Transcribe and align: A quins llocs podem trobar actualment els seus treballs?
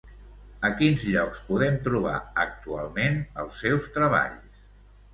A 0.69 0.71
quins 0.79 1.03
llocs 1.09 1.43
podem 1.51 1.77
trobar 1.89 2.15
actualment 2.47 3.23
els 3.45 3.65
seus 3.67 3.95
treballs? 4.03 4.69